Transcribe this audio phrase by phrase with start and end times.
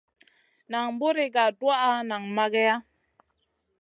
[0.71, 2.75] Nan buri ga tuwaʼa nang mageya.